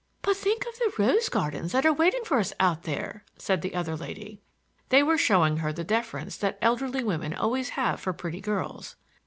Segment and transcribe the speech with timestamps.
[0.23, 3.75] "But think of the rose gardens that are waiting for us out there!" said the
[3.75, 4.41] other lady.
[4.89, 8.95] They were showing her the deference that elderly women always have for pretty girls.